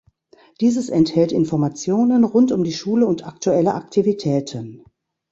Dieses 0.61 0.89
enthält 0.89 1.31
Informationen 1.31 2.23
rund 2.23 2.51
um 2.51 2.63
die 2.63 2.73
Schule 2.73 3.05
und 3.05 3.27
aktuelle 3.27 3.75
Aktivitäten. 3.75 4.83